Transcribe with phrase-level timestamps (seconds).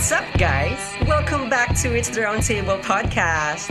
[0.00, 0.80] What's up, guys?
[1.06, 3.68] Welcome back to It's the Roundtable podcast.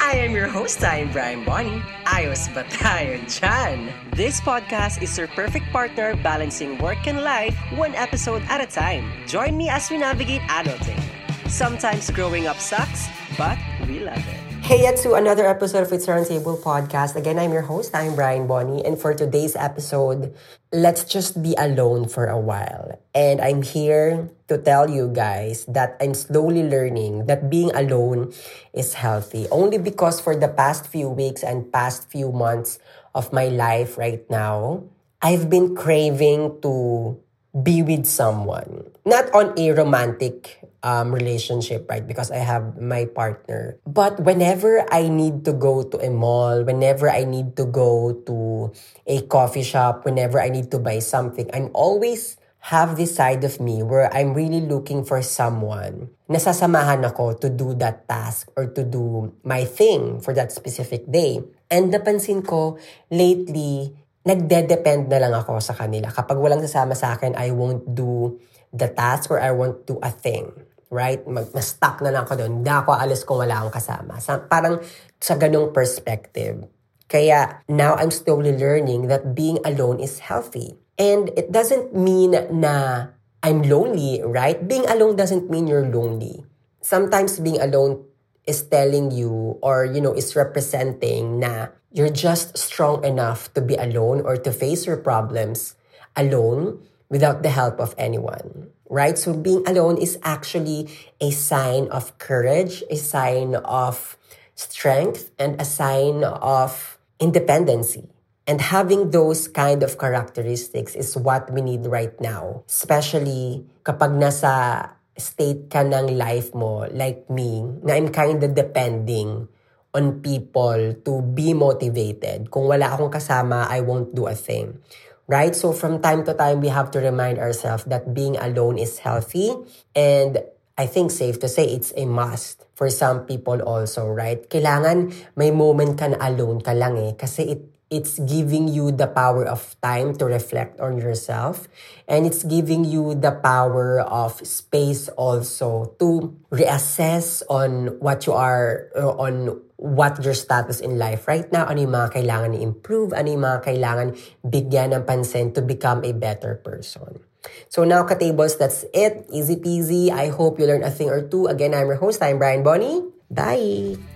[0.00, 1.84] I am your host, I'm Brian Bonnie.
[2.08, 3.92] Ayos ba dyan?
[4.16, 9.04] This podcast is your perfect partner balancing work and life one episode at a time.
[9.28, 10.96] Join me as we navigate adulting.
[11.44, 14.40] Sometimes growing up sucks, but we love it.
[14.64, 17.14] Hey, to another episode of It's the Roundtable podcast.
[17.20, 20.32] Again, I'm your host, I'm Brian Bonnie, and for today's episode,
[20.76, 23.00] let's just be alone for a while.
[23.16, 28.36] And I'm here to tell you guys that I'm slowly learning that being alone
[28.76, 29.48] is healthy.
[29.48, 32.78] Only because for the past few weeks and past few months
[33.14, 34.84] of my life right now,
[35.22, 37.16] I've been craving to
[37.56, 38.92] be with someone.
[39.08, 42.06] Not on a romantic um, relationship, right?
[42.06, 43.78] Because I have my partner.
[43.86, 48.72] But whenever I need to go to a mall, whenever I need to go to
[49.06, 52.36] a coffee shop, whenever I need to buy something, I'm always
[52.72, 57.74] have this side of me where I'm really looking for someone nasasamahan ako to do
[57.78, 61.38] that task or to do my thing for that specific day.
[61.70, 62.78] And napansin ko,
[63.10, 63.94] lately,
[64.26, 66.10] nagde-depend na lang ako sa kanila.
[66.10, 68.36] Kapag walang sasama sa akin, I won't do
[68.74, 70.50] the task or I won't do a thing
[70.90, 71.18] right?
[71.26, 72.52] Mag, stuck na lang ako doon.
[72.62, 74.22] Hindi ako alis kung wala akong kasama.
[74.22, 74.78] Sa, parang
[75.18, 76.66] sa ganong perspective.
[77.06, 80.74] Kaya now I'm slowly learning that being alone is healthy.
[80.98, 83.06] And it doesn't mean na
[83.42, 84.58] I'm lonely, right?
[84.58, 86.42] Being alone doesn't mean you're lonely.
[86.82, 88.02] Sometimes being alone
[88.46, 93.74] is telling you or, you know, is representing na you're just strong enough to be
[93.74, 95.74] alone or to face your problems
[96.14, 96.80] alone
[97.10, 99.18] without the help of anyone right?
[99.18, 100.88] So being alone is actually
[101.20, 104.16] a sign of courage, a sign of
[104.54, 108.08] strength, and a sign of independency.
[108.46, 112.62] And having those kind of characteristics is what we need right now.
[112.70, 119.48] Especially kapag nasa state ka ng life mo, like me, na I'm kind of depending
[119.96, 122.52] on people to be motivated.
[122.52, 124.80] Kung wala akong kasama, I won't do a thing
[125.26, 125.54] right?
[125.54, 129.52] So from time to time, we have to remind ourselves that being alone is healthy.
[129.94, 130.38] And
[130.78, 134.38] I think safe to say it's a must for some people also, right?
[134.48, 137.12] Kailangan may moment ka na alone ka lang eh.
[137.18, 141.68] Kasi it, it's giving you the power of time to reflect on yourself.
[142.08, 148.90] And it's giving you the power of space also to reassess on what you are,
[148.96, 153.28] uh, on what your status in life right now, ano yung mga kailangan i-improve, ano
[153.28, 154.08] yung mga kailangan
[154.42, 157.22] bigyan ng pansin to become a better person.
[157.68, 159.26] So now, katables, that's it.
[159.30, 160.10] Easy peasy.
[160.10, 161.46] I hope you learned a thing or two.
[161.46, 162.18] Again, I'm your host.
[162.22, 163.06] I'm Brian Bonnie.
[163.30, 164.15] Bye!